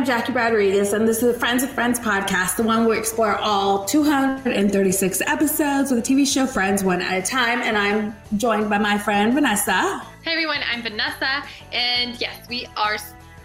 [0.00, 2.98] I'm Jackie Rodriguez, and this is the Friends of Friends podcast, the one where we
[2.98, 7.60] explore all 236 episodes of the TV show Friends one at a time.
[7.60, 9.98] And I'm joined by my friend Vanessa.
[10.24, 12.96] Hey everyone, I'm Vanessa, and yes, we are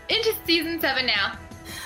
[0.08, 1.38] into season seven now.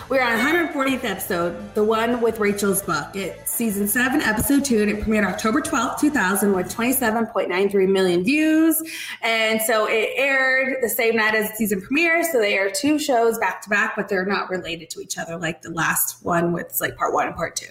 [0.09, 3.15] We're on 140th episode, the one with Rachel's book.
[3.15, 8.81] It's season seven, episode two, and it premiered October 12th, 2000, with 27.93 million views.
[9.21, 12.23] And so it aired the same night as the season premiere.
[12.23, 15.37] So they air two shows back to back, but they're not related to each other
[15.37, 17.67] like the last one with like part one and part 2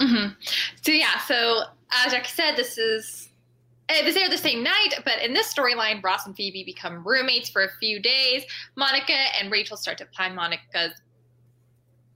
[0.00, 0.32] mm-hmm.
[0.82, 3.28] So yeah, so as Jackie said, this is
[3.88, 7.62] this aired the same night, but in this storyline, Ross and Phoebe become roommates for
[7.62, 8.42] a few days.
[8.74, 11.00] Monica and Rachel start to plan Monica's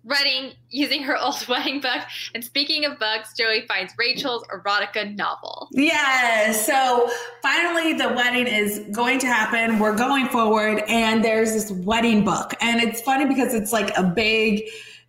[0.04, 2.02] wedding using her old wedding book.
[2.34, 5.68] And speaking of books, Joey finds Rachel's erotica novel.
[5.72, 6.66] Yes.
[6.66, 7.10] So
[7.42, 9.78] finally, the wedding is going to happen.
[9.78, 12.54] We're going forward, and there's this wedding book.
[12.60, 14.64] And it's funny because it's like a big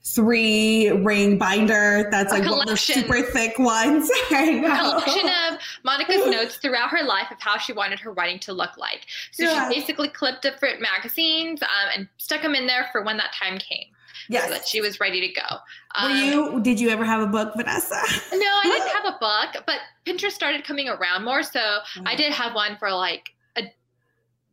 [0.06, 4.10] three ring binder that's like one of the super thick ones.
[4.32, 8.54] a collection of Monica's notes throughout her life of how she wanted her wedding to
[8.54, 9.06] look like.
[9.32, 9.70] So yeah.
[9.70, 13.58] she basically clipped different magazines um, and stuck them in there for when that time
[13.58, 13.86] came.
[14.30, 14.46] Yes.
[14.46, 15.58] So that she was ready to go.
[15.96, 16.62] Um, Were you?
[16.62, 17.96] Did you ever have a book, Vanessa?
[18.34, 22.08] no, I didn't have a book, but Pinterest started coming around more, so mm-hmm.
[22.08, 23.64] I did have one for like a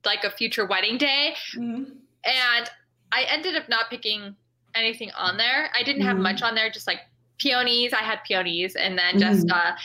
[0.05, 1.93] like a future wedding day, mm-hmm.
[2.25, 2.71] and
[3.13, 4.35] I ended up not picking
[4.75, 5.71] anything on there.
[5.79, 6.23] I didn't have mm-hmm.
[6.23, 7.01] much on there, just like
[7.39, 7.93] peonies.
[7.93, 9.73] I had peonies, and then just mm-hmm.
[9.73, 9.77] uh,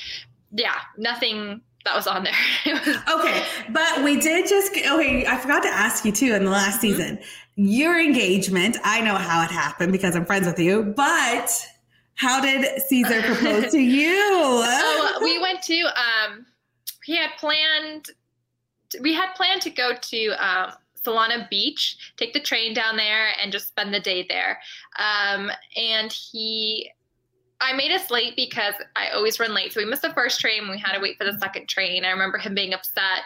[0.51, 2.33] yeah, nothing that was on there.
[3.09, 5.25] okay, but we did just okay.
[5.25, 6.97] I forgot to ask you too in the last mm-hmm.
[6.97, 7.19] season
[7.55, 8.77] your engagement.
[8.83, 11.49] I know how it happened because I'm friends with you, but
[12.15, 14.65] how did Caesar propose to you?
[14.65, 16.45] so we went to, um,
[17.03, 18.07] he had planned,
[19.01, 23.51] we had planned to go to, um, Solana Beach, take the train down there and
[23.51, 24.59] just spend the day there.
[24.97, 26.91] Um, and he,
[27.61, 29.73] I made us late because I always run late.
[29.73, 30.69] So we missed the first train.
[30.69, 32.03] We had to wait for the second train.
[32.03, 33.23] I remember him being upset.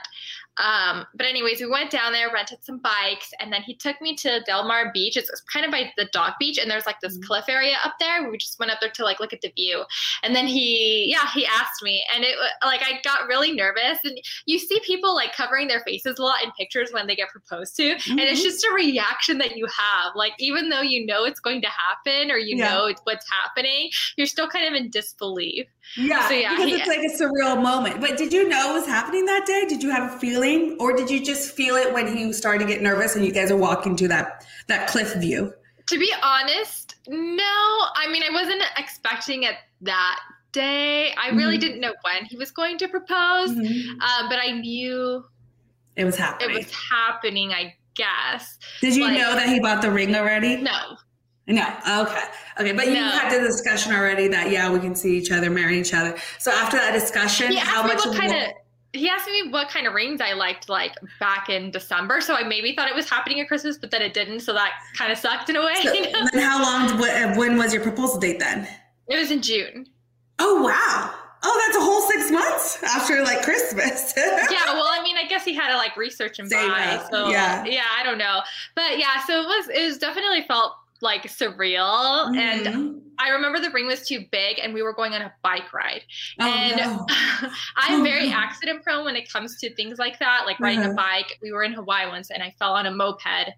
[0.59, 4.15] Um, but anyways, we went down there, rented some bikes, and then he took me
[4.17, 5.15] to Del Mar Beach.
[5.15, 7.27] It's kind of by the Dog Beach, and there's like this mm-hmm.
[7.27, 8.29] cliff area up there.
[8.29, 9.83] We just went up there to like look at the view.
[10.21, 13.99] And then he, yeah, he asked me, and it like I got really nervous.
[14.03, 17.29] And you see people like covering their faces a lot in pictures when they get
[17.29, 18.11] proposed to, mm-hmm.
[18.11, 18.49] and it's mm-hmm.
[18.49, 20.13] just a reaction that you have.
[20.15, 22.69] Like even though you know it's going to happen or you yeah.
[22.69, 25.67] know it's what's happening, you're still kind of in disbelief.
[25.97, 28.01] Yeah, so, yeah because he, it's like a surreal moment.
[28.01, 29.65] But did you know it was happening that day?
[29.67, 30.48] Did you have a feeling,
[30.79, 33.51] or did you just feel it when he started to get nervous and you guys
[33.51, 35.53] are walking to that that cliff view?
[35.87, 37.43] To be honest, no.
[37.43, 40.19] I mean, I wasn't expecting it that
[40.51, 41.13] day.
[41.13, 41.61] I really mm-hmm.
[41.61, 43.99] didn't know when he was going to propose, mm-hmm.
[43.99, 45.23] uh, but I knew
[45.95, 46.51] it was happening.
[46.51, 47.51] It was happening.
[47.51, 48.57] I guess.
[48.81, 50.57] Did you know that he bought the ring already?
[50.57, 50.97] No.
[51.47, 51.65] No.
[52.01, 52.23] Okay.
[52.59, 52.71] Okay.
[52.73, 53.09] But you no.
[53.09, 56.15] had the discussion already that yeah, we can see each other, marry each other.
[56.37, 58.53] So after that discussion, how much what kind of
[58.93, 62.21] he asked me what kind of rings I liked like back in December.
[62.21, 64.39] So I maybe thought it was happening at Christmas, but then it didn't.
[64.41, 65.75] So that kind of sucked in a way.
[65.83, 65.93] So,
[66.33, 68.67] then how long uh, when was your proposal date then?
[69.07, 69.87] It was in June.
[70.39, 71.13] Oh wow.
[71.41, 74.13] Oh, that's a whole six months after like Christmas.
[74.17, 76.95] yeah, well, I mean, I guess he had to like research and Save buy.
[76.95, 77.09] Up.
[77.11, 78.41] So yeah, yeah, I don't know,
[78.75, 82.35] but yeah, so it was it was definitely felt like surreal mm-hmm.
[82.35, 85.73] and I remember the ring was too big and we were going on a bike
[85.73, 86.03] ride.
[86.39, 87.05] Oh, and no.
[87.75, 88.35] I'm oh, very no.
[88.35, 90.91] accident prone when it comes to things like that, like riding uh-huh.
[90.91, 91.37] a bike.
[91.41, 93.51] We were in Hawaii once and I fell on a moped.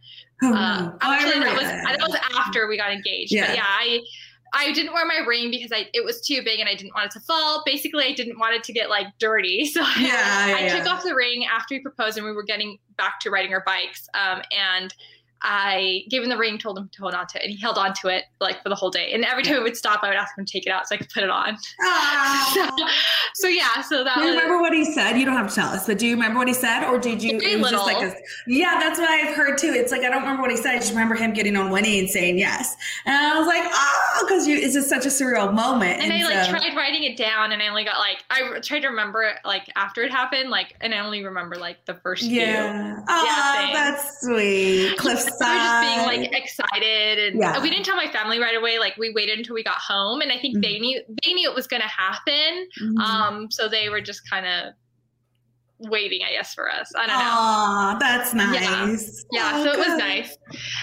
[0.44, 1.98] Oh, uh, actually, that was, that.
[2.02, 3.32] was after we got engaged.
[3.32, 3.48] Yeah.
[3.48, 4.02] But yeah, I
[4.54, 7.06] I didn't wear my ring because I it was too big and I didn't want
[7.08, 7.64] it to fall.
[7.66, 9.66] Basically, I didn't want it to get like dirty.
[9.72, 12.44] So yeah, I, yeah, I took off the ring after we proposed and we were
[12.44, 14.10] getting back to riding our bikes.
[14.14, 14.94] Um, and
[15.44, 17.78] I gave him the ring, told him to hold on to it, and he held
[17.78, 19.12] on to it like for the whole day.
[19.14, 20.96] And every time it would stop, I would ask him to take it out so
[20.96, 21.58] I could put it on.
[22.52, 22.68] So,
[23.34, 24.16] so, yeah, so that.
[24.16, 25.18] Do you was, remember what he said?
[25.18, 27.24] You don't have to tell us, but do you remember what he said, or did
[27.24, 27.40] you?
[27.40, 27.86] Very little.
[27.86, 28.14] Like a,
[28.48, 29.72] yeah, that's what I've heard too.
[29.74, 30.76] It's like I don't remember what he said.
[30.76, 34.26] I just remember him getting on Winnie and saying yes, and I was like, oh,
[34.28, 36.02] because you, it's just such a surreal moment.
[36.02, 38.60] And, and I like so, tried writing it down, and I only got like I
[38.60, 41.96] tried to remember it like after it happened, like, and I only remember like the
[41.96, 42.96] first yeah.
[42.96, 43.04] few.
[43.08, 44.98] Oh, yeah, that's sweet.
[45.38, 47.62] Cliffside like excited and yeah.
[47.62, 50.32] we didn't tell my family right away like we waited until we got home and
[50.32, 50.62] i think mm-hmm.
[50.62, 52.98] they knew they knew it was going to happen mm-hmm.
[52.98, 54.74] um so they were just kind of
[55.90, 56.92] waiting, I guess, for us.
[56.96, 57.24] I don't know.
[57.26, 59.26] Aw, that's nice.
[59.32, 60.38] Yeah, Oh, so it was nice.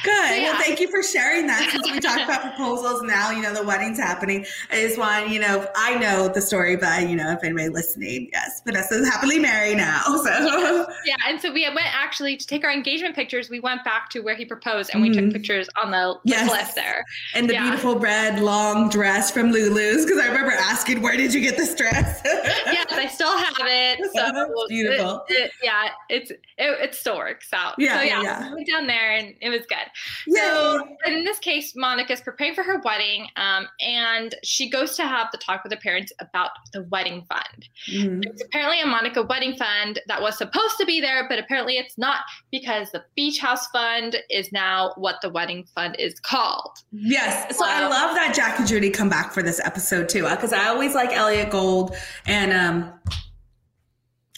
[0.04, 0.40] Good.
[0.42, 0.52] yeah.
[0.52, 1.68] Well, thank you for sharing that.
[1.70, 4.44] Since we talked about proposals, now you know the wedding's happening.
[4.70, 8.28] I just want you know I know the story, but you know if anybody listening,
[8.32, 10.02] yes, Vanessa's happily married now.
[10.28, 13.48] So Yeah, and so we went actually to take our engagement pictures.
[13.50, 15.14] We went back to where he proposed, and we Mhm.
[15.24, 16.48] took pictures on the Yes.
[16.48, 17.04] cliff there.
[17.34, 17.62] and the Yeah.
[17.62, 21.74] beautiful red long dress from Lulu's because I remember asking where did you get this
[21.74, 22.20] dress?
[22.24, 23.98] yes, I still have it.
[24.14, 25.24] So beautiful.
[25.28, 27.74] it- it- yeah, it's it, it still works out.
[27.78, 29.78] Yeah, so yeah, yeah, we went down there and it was good.
[30.26, 30.40] Yay.
[30.40, 35.28] So in this case, Monica's preparing for her wedding, um, and she goes to have
[35.32, 37.68] the talk with her parents about the wedding fund.
[37.90, 38.24] Mhm.
[38.26, 41.96] It's apparently a Monica wedding fund that was supposed to be there, but apparently it's
[41.98, 42.20] not
[42.50, 46.78] because the beach house fund is now what the wedding fund is called.
[46.92, 47.56] Yes.
[47.56, 50.66] So I love that Jack and Judy come back for this episode too, because I
[50.68, 51.94] always like Elliott Gould
[52.26, 52.92] and um,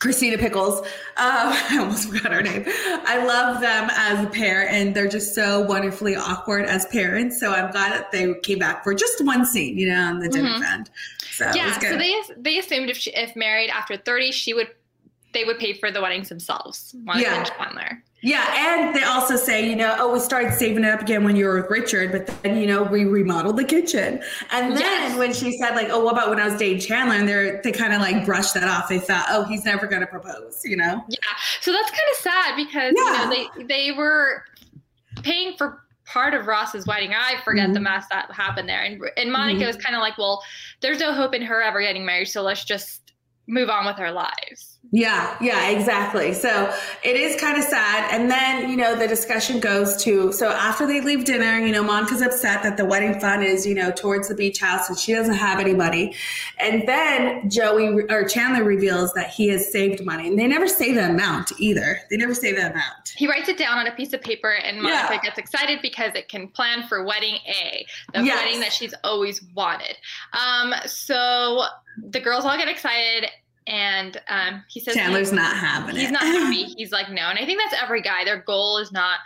[0.01, 0.81] Christina Pickles.
[0.81, 0.85] Um,
[1.17, 2.65] I almost forgot her name.
[2.67, 7.39] I love them as a pair, and they're just so wonderfully awkward as parents.
[7.39, 10.29] So I'm glad that they came back for just one scene, you know, on the
[10.29, 10.63] dinner Mhm.
[10.65, 10.91] fund.
[11.33, 14.69] So yeah, so they they assumed if she, if married after 30, she would
[15.33, 16.93] they would pay for the weddings themselves.
[17.17, 17.45] Yeah.
[17.45, 18.03] Chandler.
[18.23, 18.45] Yeah,
[18.79, 21.47] and they also say, you know, oh, we started saving it up again when you
[21.47, 24.23] were with Richard, but then, you know, we remodeled the kitchen.
[24.51, 25.17] And then Yes.
[25.19, 27.15] when she said, like, oh, what about when I was dating Chandler?
[27.15, 28.89] And they're, they kind of like brushed that off.
[28.91, 31.03] They thought, oh, he's never going to propose, you know?
[31.09, 31.19] Yeah,
[31.63, 33.31] so that's kind of sad because Yeah.
[33.31, 34.45] you know they they were
[35.23, 37.15] paying for part of Ross's wedding.
[37.15, 37.85] I forget the Mhm.
[37.85, 39.67] mess that happened there, and and Monica Mhm.
[39.69, 40.43] was kind of like, well,
[40.83, 43.10] there's no hope in her ever getting married, so let's just
[43.47, 44.79] move on with our lives.
[44.93, 46.33] Yeah, yeah, exactly.
[46.33, 48.09] So it is kind of sad.
[48.13, 51.83] And then, you know, the discussion goes to so after they leave dinner, you know,
[51.85, 55.13] Monica's upset that the wedding fund is, you know, towards the beach house and she
[55.13, 56.15] doesn't have any money.
[56.59, 60.27] And then Joey or Chandler reveals that he has saved money.
[60.29, 62.01] And they never say the amount either.
[62.11, 63.11] They never say the amount.
[63.17, 65.21] He writes it down on a piece of paper, and Monica Yeah.
[65.23, 68.43] gets excited because it can plan for wedding A, the Yes.
[68.45, 69.97] wedding that she's always wanted.
[70.33, 71.65] Um, so
[72.09, 73.29] the girls all get excited,
[73.67, 76.01] and um, he says Chandler's not having it.
[76.01, 76.65] he's not happy.
[76.77, 77.23] He's like, no.
[77.23, 78.25] And I think that's every guy.
[78.25, 79.19] Their goal is not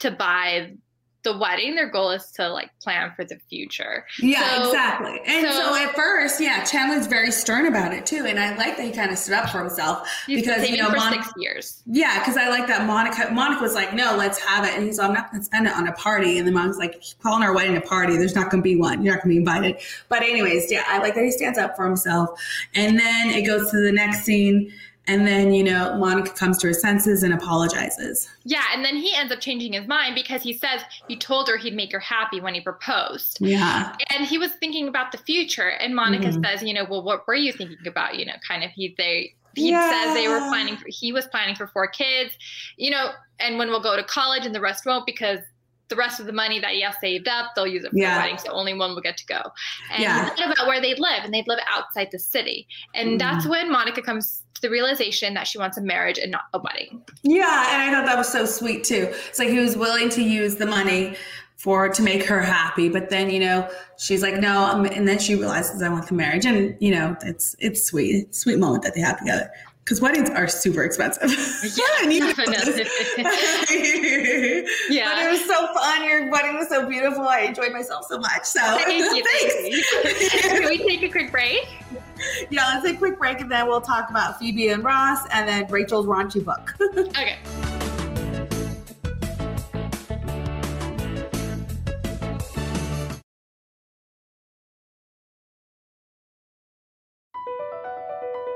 [0.00, 0.74] to buy
[1.22, 1.74] the wedding.
[1.74, 4.06] Their goal is to like plan for the future.
[4.20, 5.20] Yeah, So- exactly.
[6.40, 8.24] And so, so- at first, yeah, Chandler's very stern about it too.
[8.26, 10.08] And I like that he kind of stood up for himself.
[10.26, 11.82] He's Because, you know, for Mon- six years.
[11.86, 13.30] Yeah, because I like that Monica.
[13.32, 15.66] Monica was like, "No, let's have it," and he's like, "I'm not going to spend
[15.66, 18.16] it on a party." And the mom's like, "Calling our wedding a party.
[18.16, 19.02] There's not going to be one.
[19.02, 19.76] You're not going to be invited."
[20.08, 22.30] But anyways, yeah, I like that he stands up for himself.
[22.74, 24.72] And then it goes to the next scene,
[25.10, 28.28] and then you know Monica comes to her senses and apologizes.
[28.44, 31.56] Yeah, and then he ends up changing his mind because he says he told her
[31.56, 33.38] he'd make her happy when he proposed.
[33.40, 35.68] Yeah, And he was thinking about the future.
[35.68, 36.44] And Monica Mhm.
[36.44, 38.18] says, you know, well, what were you thinking about?
[38.18, 39.90] You know, kind of he they he Yeah.
[39.90, 42.32] says they were planning for he was planning for four kids,
[42.76, 43.10] you know,
[43.40, 45.40] and when we'll go to college and the rest won't because
[45.90, 48.14] the rest of the money that he has saved up, they'll use it for Yeah.
[48.14, 49.42] the wedding, so only one will get to go.
[49.92, 50.30] And Yeah.
[50.34, 52.66] he thought about where they'd live, and they'd live outside the city.
[52.94, 53.18] And Mhm.
[53.18, 56.58] that's when Monica comes to the realization that she wants a marriage and not a
[56.60, 57.02] wedding.
[57.22, 59.12] yeah, and I thought that was so sweet too.
[59.28, 61.16] It's like he was willing to use the money
[61.56, 65.34] for to make her happy, but then you know she's like, "No," and then she
[65.34, 68.82] realizes I want the marriage, and you know it's it's sweet, it's a sweet moment
[68.84, 69.50] that they have together.
[69.90, 71.24] Because weddings are super expensive.
[72.02, 72.44] And you know Yeah.
[72.46, 72.54] But
[75.18, 76.04] it was so fun.
[76.04, 77.26] Your wedding was so beautiful.
[77.26, 78.44] I enjoyed myself so much.
[78.44, 79.24] So Thank you.
[79.40, 80.46] thanks.
[80.46, 81.66] Can we take a quick break?
[82.50, 85.48] yeah, let's take a quick break and then we'll talk about Phoebe and Ross and
[85.48, 86.72] then Rachel's raunchy book.
[86.96, 87.38] Okay.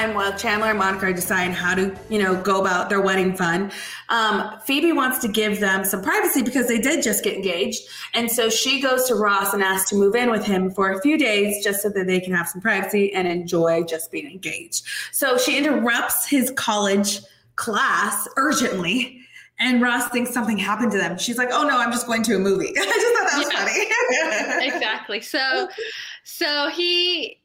[0.00, 3.36] Time, while Chandler and Monica are deciding how to, you know, go about their wedding
[3.36, 3.70] fun,
[4.08, 7.82] um, Phoebe wants to give them some privacy because they did just get engaged,
[8.14, 11.00] and so she goes to Ross and asks to move in with him for a
[11.00, 14.84] few days just so that they can have some privacy and enjoy just being engaged.
[15.12, 17.20] So she interrupts his college
[17.56, 19.16] class urgently.
[19.62, 21.18] and Ross thinks something happened to them.
[21.18, 23.52] She's like, "Oh no, I'm just going to a movie." I just thought that was
[23.52, 24.58] Yeah.
[24.58, 24.66] funny.
[24.74, 25.20] exactly.
[25.20, 25.68] So,
[26.24, 27.39] so he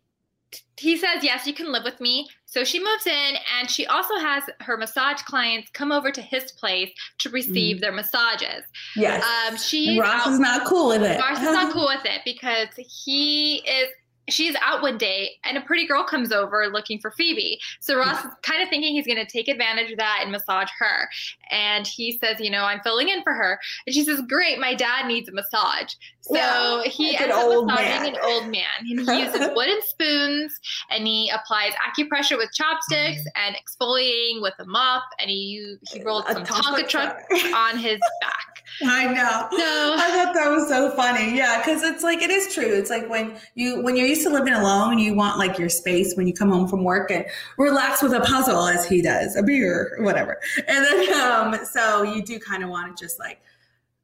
[0.77, 2.27] he says yes, you can live with me.
[2.45, 6.51] So she moves in, and she also has her massage clients come over to his
[6.53, 8.63] place to receive their massages.
[8.95, 9.23] yes.
[9.23, 11.19] Um, she Ross is not cool with it.
[11.19, 13.89] Ross is not cool with it because he is.
[14.29, 17.59] She's out one day and a pretty girl comes over looking for Phoebe.
[17.79, 18.01] So hmm.
[18.01, 21.09] Ross is kind of thinking he's going to take advantage of that and massage her.
[21.51, 23.59] And he says, You know, I'm filling in for her.
[23.85, 25.93] And she says, Great, my dad needs a massage.
[26.21, 28.15] So Yeah, he ends up old massaging man.
[28.15, 28.63] an old man.
[28.79, 33.27] And he uses wooden spoons and he applies acupressure with chopsticks hmm.
[33.35, 35.03] and exfoliating with a mop.
[35.19, 37.21] And he, he rolled A some Tonka truck.
[37.55, 38.63] on his back.
[38.83, 39.47] I know.
[39.51, 41.35] So- I thought that was so funny.
[41.35, 42.73] Yeah, because it's like it is true.
[42.73, 46.15] It's like when you when you're used to living alone you want like your space
[46.15, 47.25] when you come home from work and
[47.57, 50.39] relax with a puzzle as he does, a beer, whatever.
[50.67, 53.41] And then um, so you do kind of want to just like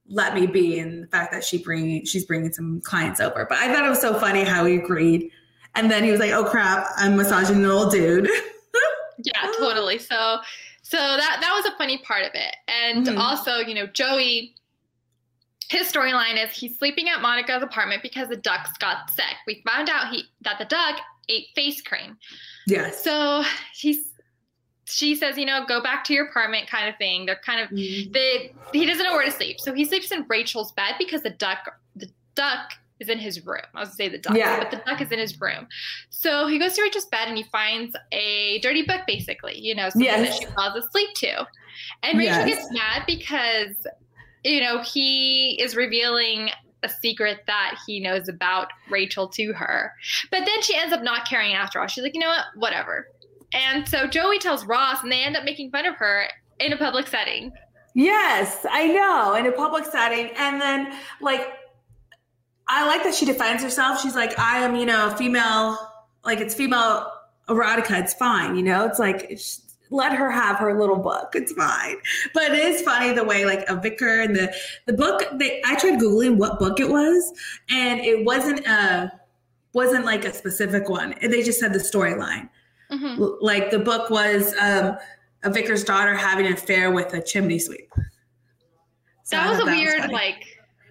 [0.08, 0.80] let me be.
[0.80, 3.90] And the fact that she bring she's bringing some clients over, but I thought it
[3.90, 5.32] was so funny how he agreed.
[5.76, 8.30] And then he was like, "Oh crap, I'm massaging an old dude."
[9.24, 10.00] Yeah, totally.
[10.00, 10.40] So
[10.82, 12.56] so that that was a funny part of it.
[12.68, 13.20] And Mhm.
[13.20, 14.56] also, you know, Joey
[15.72, 19.36] his storyline is he's sleeping at Monica's apartment because the ducks got sick.
[19.48, 21.00] We found out he that the duck
[21.30, 22.18] ate face cream.
[22.68, 23.02] yes.
[23.04, 24.12] So he's
[24.86, 27.26] she says, you know, go back to your apartment kind of thing.
[27.26, 28.12] They're kind of mm.
[28.12, 29.62] they he doesn't know where to sleep.
[29.62, 31.60] So he sleeps in Rachel's bed because the duck
[31.96, 33.62] the duck is in his room.
[33.74, 34.60] I was gonna say the duck, Yeah.
[34.60, 35.68] but the duck is in his room.
[36.10, 39.90] So he goes to Rachel's bed and he finds a dirty book, basically, you know,
[39.90, 40.30] something Yes.
[40.38, 41.48] that she falls asleep to.
[42.04, 42.48] And Rachel Yes.
[42.48, 43.88] gets mad because,
[44.44, 46.50] you know, he is revealing
[46.84, 49.94] a secret that he knows about Rachel to her.
[50.32, 51.88] But then she ends up not caring after all.
[51.88, 52.46] She's like, you know what?
[52.56, 53.08] Whatever.
[53.54, 56.28] And so Joey tells Ross, and they end up making fun of her
[56.60, 57.52] in a public setting.
[57.94, 60.32] Yes, I know, in a public setting.
[60.38, 61.46] And then, like,
[62.68, 64.02] I like that she defends herself.
[64.02, 65.78] She's like, I am, you know, female,
[66.24, 67.12] like, it's female
[67.50, 68.00] erotica.
[68.00, 68.86] It's fine, you know?
[68.86, 69.38] It's like,
[69.92, 71.34] let her have her little book.
[71.36, 71.98] It's fine.
[72.34, 74.52] But it is funny the way, like, a vicar and the,
[74.88, 77.32] the book, they, I tried Googling what book it was,
[77.70, 79.12] and it wasn't a,
[79.74, 81.14] wasn't like a specific one.
[81.22, 82.50] They just said the storyline
[82.92, 83.38] Mhm.
[83.40, 84.98] like the book was um,
[85.44, 87.90] a vicar's daughter having an affair with a chimney sweep.
[89.24, 90.14] So that was a thought weird, funny.
[90.14, 90.44] like,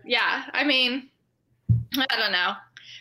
[0.06, 0.44] yeah.
[0.54, 1.10] I mean,
[1.98, 2.52] I don't know,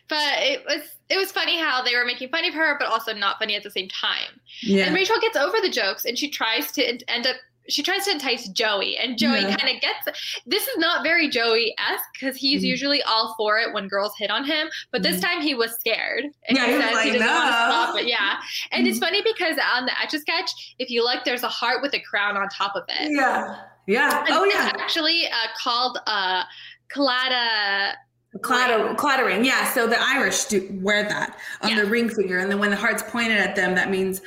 [0.09, 3.13] but it was it was funny how they were making fun of her, but also
[3.13, 4.39] not funny at the same time.
[4.61, 7.35] yeah, And Rachel gets over the jokes, and she tries to end up.
[7.67, 9.55] She tries to entice Joey, and Joey Yeah.
[9.55, 10.41] kind of gets.
[10.47, 12.67] This is not very Joey esque because he's Mhm.
[12.67, 15.21] usually all for it when girls hit on him, but this Mhm.
[15.21, 16.23] time he was scared.
[16.47, 18.07] And Yeah, he says like, doesn't want to "No." stop it.
[18.07, 18.39] Yeah,
[18.71, 19.01] and it's Mhm.
[19.01, 20.49] funny because on the etch a sketch,
[20.79, 23.11] if you look, there's a heart with a crown on top of it.
[23.11, 24.19] yeah, yeah.
[24.25, 26.43] And Oh yeah, actually uh, called uh,
[26.91, 27.93] Claddagh.
[28.41, 29.43] Clatter, clattering.
[29.43, 31.75] Yeah, so the Irish do wear that on Yeah.
[31.77, 34.21] their ring finger, and then when the heart's pointed at them, that means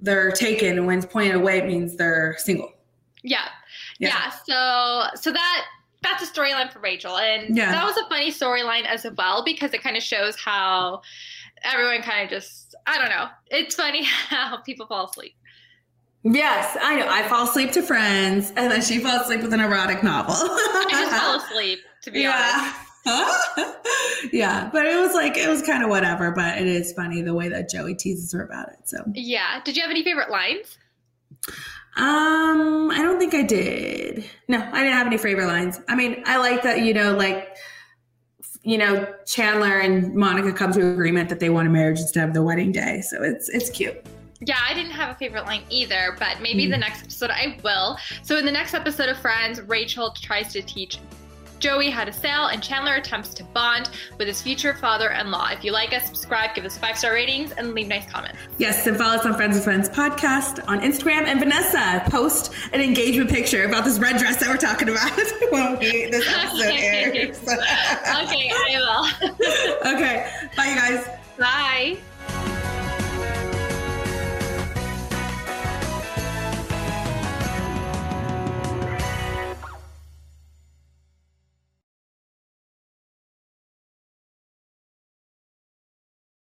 [0.00, 2.72] they're taken, and when it's pointed away, it means they're single.
[3.22, 3.48] Yeah.
[3.98, 4.08] Yeah.
[4.08, 5.64] yeah, So so that
[6.02, 7.70] that's a storyline for Rachel, and Yeah.
[7.70, 11.00] that was a funny storyline as well because it kind of shows how
[11.62, 13.28] everyone kind of just I don't know.
[13.50, 15.34] It's funny how people fall asleep.
[16.24, 17.06] Yes, I know.
[17.08, 20.34] I fall asleep to Friends, and then she falls asleep with an erotic novel.
[20.36, 22.74] I just fell asleep to be honest.
[24.32, 24.70] yeah.
[24.72, 26.30] but it was like it was kind of whatever.
[26.30, 28.78] But it is funny the way that Joey teases her about it.
[28.84, 29.60] So, Yeah.
[29.64, 30.78] Did you have any favorite lines?
[31.96, 34.24] um, I don't think I did.
[34.48, 35.80] No, I didn't have any favorite lines.
[35.88, 37.56] I mean, I like that you know, like
[38.66, 42.34] you know, Chandler and Monica come to agreement that they want a marriage instead of
[42.34, 43.02] the wedding day.
[43.02, 43.96] So it's it's cute.
[44.40, 46.70] Yeah, I didn't have a favorite line either, but maybe Mm.
[46.72, 47.96] the next episode I will.
[48.22, 50.98] So in the next episode of Friends, Rachel tries to teach
[51.64, 55.48] Joey how to sail, and Chandler attempts to bond with his future father-in-law.
[55.52, 58.36] If you like us, subscribe, give us five star ratings, and leave nice comments.
[58.58, 61.22] Yes, and follow us on Friends with Friends podcast on Instagram.
[61.22, 65.10] And Vanessa, post an engagement picture about this red dress that we're talking about
[65.52, 67.38] when we, this episode airs.
[67.48, 69.94] okay, I will.
[69.94, 71.08] okay, bye, you guys.
[71.38, 71.96] Bye.